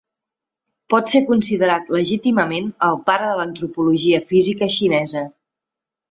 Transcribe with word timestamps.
Pot 0.91 1.11
ser 1.13 1.19
considerat 1.25 1.91
legítimament 1.95 2.71
el 2.87 2.97
pare 3.09 3.27
de 3.27 3.35
l'antropologia 3.41 4.23
física 4.31 4.71
xinesa. 4.77 5.23